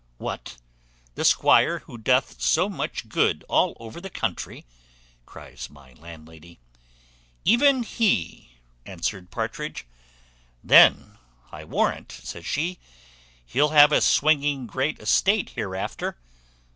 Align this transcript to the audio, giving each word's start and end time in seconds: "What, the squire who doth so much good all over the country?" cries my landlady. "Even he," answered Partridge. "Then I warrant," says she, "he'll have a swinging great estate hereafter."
"What, 0.17 0.57
the 1.13 1.23
squire 1.23 1.83
who 1.85 1.99
doth 1.99 2.41
so 2.41 2.67
much 2.67 3.07
good 3.07 3.43
all 3.47 3.77
over 3.79 4.01
the 4.01 4.09
country?" 4.09 4.65
cries 5.27 5.69
my 5.69 5.93
landlady. 5.93 6.57
"Even 7.45 7.83
he," 7.83 8.53
answered 8.83 9.29
Partridge. 9.29 9.85
"Then 10.63 11.19
I 11.51 11.65
warrant," 11.65 12.11
says 12.11 12.47
she, 12.47 12.79
"he'll 13.45 13.69
have 13.69 13.91
a 13.91 14.01
swinging 14.01 14.65
great 14.65 14.99
estate 14.99 15.49
hereafter." 15.49 16.17